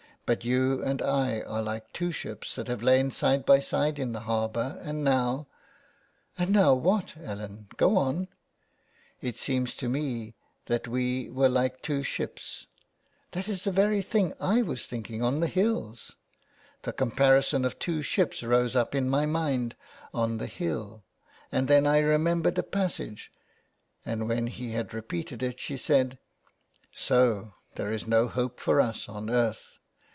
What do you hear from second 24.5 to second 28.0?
had repeated it she said —"So there